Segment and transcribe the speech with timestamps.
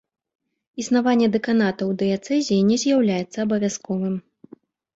[0.83, 4.21] Існаванне дэканатаў у дыяцэзіі не з'яўляецца абавязковым.